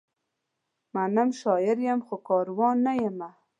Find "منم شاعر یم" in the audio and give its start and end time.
0.93-1.99